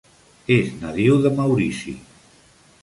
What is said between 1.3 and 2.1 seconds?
Maurici.